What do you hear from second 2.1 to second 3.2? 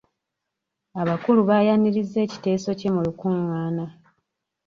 ekiteso kye mu